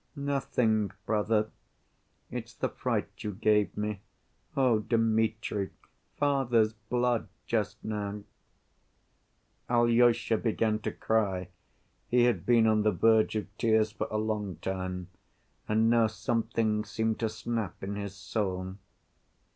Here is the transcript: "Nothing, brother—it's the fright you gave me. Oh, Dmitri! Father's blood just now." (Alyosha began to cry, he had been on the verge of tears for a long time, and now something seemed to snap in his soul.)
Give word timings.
"Nothing, 0.15 0.89
brother—it's 1.05 2.55
the 2.55 2.69
fright 2.69 3.09
you 3.19 3.33
gave 3.33 3.77
me. 3.77 4.01
Oh, 4.57 4.79
Dmitri! 4.79 5.69
Father's 6.17 6.73
blood 6.73 7.27
just 7.45 7.83
now." 7.83 8.23
(Alyosha 9.69 10.37
began 10.39 10.79
to 10.79 10.91
cry, 10.91 11.49
he 12.07 12.23
had 12.23 12.47
been 12.47 12.65
on 12.65 12.81
the 12.81 12.91
verge 12.91 13.35
of 13.35 13.55
tears 13.59 13.91
for 13.91 14.07
a 14.09 14.17
long 14.17 14.55
time, 14.55 15.09
and 15.67 15.87
now 15.87 16.07
something 16.07 16.83
seemed 16.83 17.19
to 17.19 17.29
snap 17.29 17.83
in 17.83 17.95
his 17.95 18.15
soul.) 18.15 18.77